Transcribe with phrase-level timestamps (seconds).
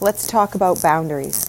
[0.00, 1.48] let's talk about boundaries.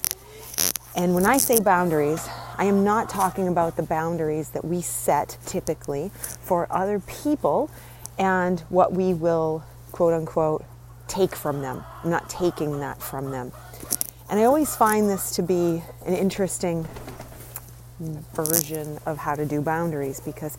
[0.96, 5.38] And when I say boundaries, I am not talking about the boundaries that we set
[5.46, 6.12] typically
[6.42, 7.70] for other people
[8.18, 10.64] and what we will, quote unquote,
[11.08, 11.84] take from them.
[12.04, 13.52] I'm not taking that from them.
[14.30, 16.88] And I always find this to be an interesting
[18.34, 20.58] version of how to do boundaries because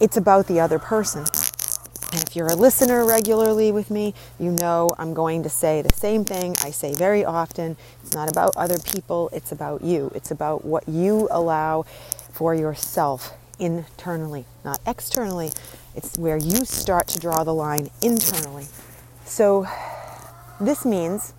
[0.00, 1.24] it's about the other person.
[2.12, 5.94] And if you're a listener regularly with me, you know I'm going to say the
[5.94, 7.76] same thing I say very often.
[8.02, 10.10] It's not about other people, it's about you.
[10.14, 11.84] It's about what you allow
[12.32, 15.50] for yourself internally, not externally.
[15.94, 18.66] It's where you start to draw the line internally.
[19.24, 19.66] So
[20.60, 21.32] this means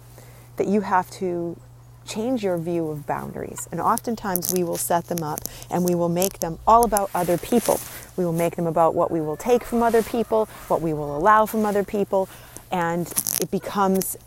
[0.55, 1.57] that you have to
[2.05, 3.67] change your view of boundaries.
[3.71, 7.37] And oftentimes we will set them up and we will make them all about other
[7.37, 7.79] people.
[8.17, 11.15] We will make them about what we will take from other people, what we will
[11.15, 12.29] allow from other people,
[12.71, 14.17] and it becomes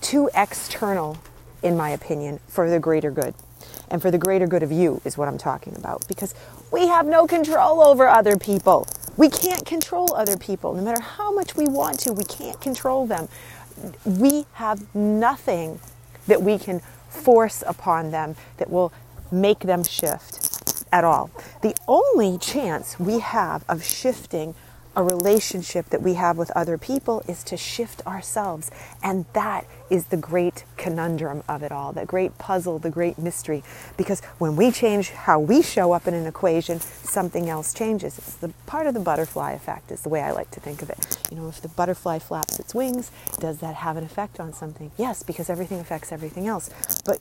[0.00, 1.18] too external,
[1.62, 3.34] in my opinion, for the greater good.
[3.88, 6.06] And for the greater good of you is what I'm talking about.
[6.08, 6.34] Because
[6.72, 8.86] we have no control over other people.
[9.16, 10.74] We can't control other people.
[10.74, 13.28] No matter how much we want to, we can't control them.
[14.04, 15.78] We have nothing
[16.26, 18.92] that we can force upon them that will
[19.30, 20.45] make them shift
[20.92, 21.30] at all.
[21.62, 24.54] The only chance we have of shifting
[24.96, 28.70] a relationship that we have with other people is to shift ourselves.
[29.02, 33.62] And that is the great conundrum of it all, the great puzzle, the great mystery.
[33.98, 38.16] Because when we change how we show up in an equation, something else changes.
[38.16, 40.88] It's the part of the butterfly effect, is the way I like to think of
[40.88, 41.18] it.
[41.30, 44.90] You know, if the butterfly flaps its wings, does that have an effect on something?
[44.96, 46.70] Yes, because everything affects everything else.
[47.04, 47.20] But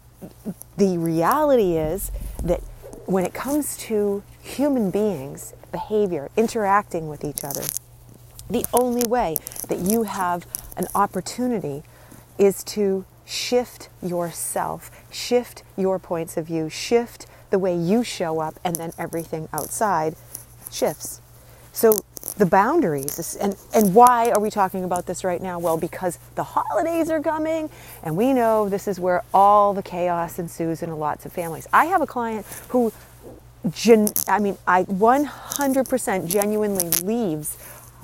[0.78, 2.10] the reality is
[2.42, 2.62] that
[3.06, 7.64] when it comes to human beings, behavior, interacting with each other,
[8.50, 9.36] the only way
[9.68, 10.46] that you have
[10.78, 11.84] an opportunity
[12.38, 18.56] is to shift yourself, shift your points of view, shift the way you show up,
[18.64, 20.16] and then everything outside
[20.72, 21.22] shifts.
[21.72, 22.00] So
[22.38, 25.58] the boundaries, and, and why are we talking about this right now?
[25.60, 27.70] Well, because the holidays are coming,
[28.04, 31.68] and we know this is where all the chaos ensues in lots of families.
[31.72, 32.92] I have a client who,
[33.72, 37.58] gen, I mean, I 100% genuinely leaves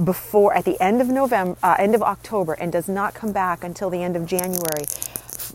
[0.04, 3.64] before at the end of November, uh, end of October, and does not come back
[3.64, 4.86] until the end of January,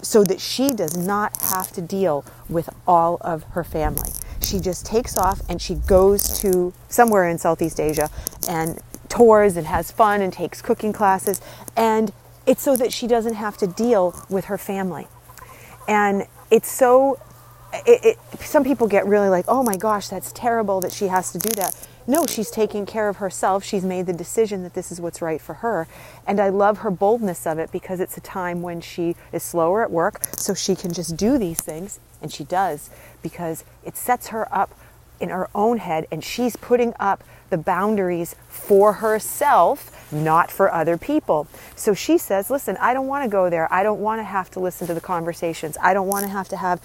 [0.03, 4.10] so that she does not have to deal with all of her family.
[4.43, 8.09] She just takes off and she goes to somewhere in Southeast Asia
[8.49, 11.41] and tours and has fun and takes cooking classes,
[11.77, 12.12] and
[12.47, 15.09] it's so that she doesn't have to deal with her family.
[15.89, 17.19] And it's so
[17.87, 21.33] it, it, some people get really like, oh my gosh, that's terrible that she has
[21.33, 21.75] to do that.
[22.07, 23.65] No, she's taking care of herself.
[23.65, 25.89] She's made the decision that this is what's right for her.
[26.27, 29.83] And I love her boldness of it because it's a time when she is slower
[29.83, 31.99] at work, so she can just do these things.
[32.23, 32.91] And she does
[33.23, 34.78] because it sets her up
[35.21, 40.97] in her own head and she's putting up the boundaries for herself, not for other
[40.97, 41.47] people.
[41.77, 43.72] So she says, Listen, I don't want to go there.
[43.72, 45.77] I don't want to have to listen to the conversations.
[45.81, 46.81] I don't want to have to have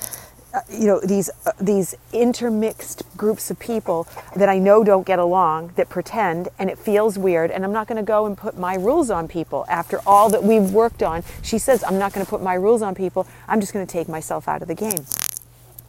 [0.54, 4.06] uh, you know these uh, these intermixed groups of people
[4.36, 7.88] that I know don't get along that pretend and it feels weird and I'm not
[7.88, 11.24] going to go and put my rules on people after all that we've worked on
[11.42, 13.92] she says I'm not going to put my rules on people I'm just going to
[13.92, 15.06] take myself out of the game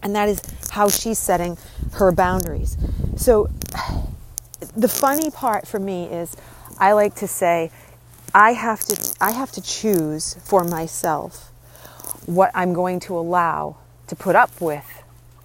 [0.02, 1.56] and that is how she's setting
[1.92, 2.76] her boundaries
[3.16, 3.48] so
[4.76, 6.36] the funny part for me is
[6.78, 7.70] I like to say
[8.34, 11.52] I have to I have to choose for myself
[12.26, 15.02] what I'm going to allow to put up with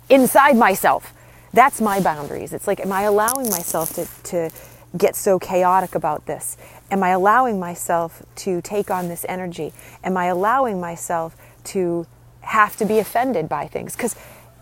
[0.10, 1.14] inside myself.
[1.54, 2.54] That's my boundaries.
[2.54, 4.50] It's like, am I allowing myself to, to
[4.98, 6.58] get so chaotic about this?
[6.92, 9.74] Am I allowing myself to take on this energy?
[10.04, 11.36] Am I allowing myself
[11.66, 12.06] to
[12.42, 13.96] have to be offended by things?
[13.96, 14.16] Because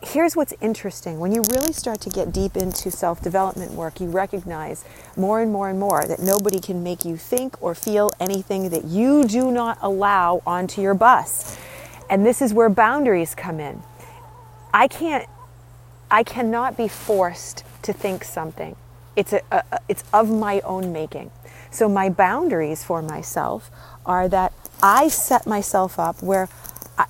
[0.05, 4.07] here's what's interesting when you really start to get deep into self development work, you
[4.07, 4.85] recognize
[5.17, 8.85] more and more and more that nobody can make you think or feel anything that
[8.85, 11.57] you do not allow onto your bus.
[12.09, 13.81] And this is where boundaries come in.
[14.73, 15.27] I can't,
[16.11, 18.75] I cannot be forced to think something.
[19.15, 21.31] It's, a, a, it's of my own making.
[21.71, 23.71] So my boundaries for myself
[24.05, 24.53] are that
[24.83, 26.47] I set myself up where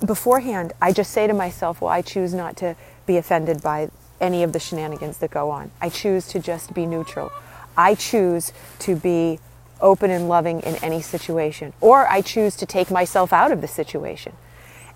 [0.04, 3.90] beforehand, I just say to myself, well, I choose not to be offended by
[4.20, 5.70] any of the shenanigans that go on.
[5.80, 7.30] I choose to just be neutral.
[7.76, 9.38] I choose to be
[9.80, 13.68] open and loving in any situation, or I choose to take myself out of the
[13.68, 14.32] situation.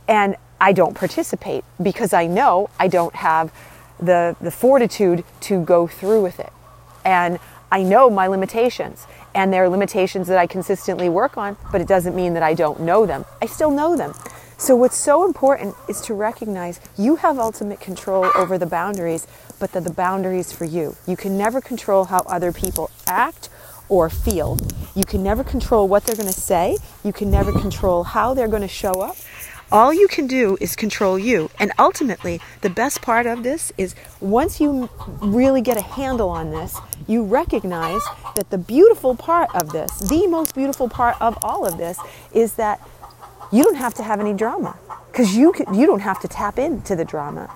[0.09, 3.53] And I don't participate because I know I don't have
[3.99, 6.53] the, the fortitude to go through with it.
[7.05, 7.39] And
[7.71, 11.87] I know my limitations, and there are limitations that I consistently work on, but it
[11.87, 13.25] doesn't mean that I don't know them.
[13.41, 14.15] I still know them.
[14.61, 19.27] So, what's so important is to recognize you have ultimate control over the boundaries,
[19.59, 20.97] but they're the boundaries for you.
[21.07, 23.49] You can never control how other people act
[23.89, 24.59] or feel.
[24.95, 26.77] You can never control what they're going to say.
[27.03, 29.17] You can never control how they're going to show up.
[29.73, 31.49] All you can do is control you.
[31.59, 34.91] And ultimately, the best part of this is once you
[35.23, 38.03] really get a handle on this, you recognize
[38.37, 41.99] that the beautiful part of this, the most beautiful part of all of this,
[42.35, 42.87] is that
[43.53, 44.79] you don't have to have any drama
[45.11, 47.51] because you, you don't have to tap into the drama.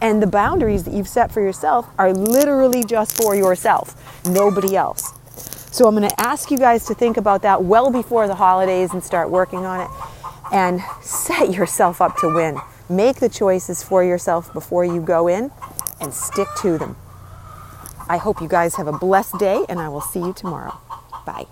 [0.00, 5.12] And the boundaries that you've set for yourself are literally just for yourself, nobody else.
[5.72, 8.92] So I'm going to ask you guys to think about that well before the holidays
[8.92, 9.90] and start working on it
[10.52, 12.58] and set yourself up to win.
[12.88, 15.50] Make the choices for yourself before you go in
[16.00, 16.96] and stick to them.
[18.08, 20.78] I hope you guys have a blessed day and I will see you tomorrow.
[21.26, 21.46] Bye.